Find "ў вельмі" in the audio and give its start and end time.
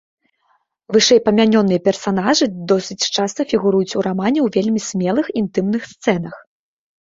4.45-4.81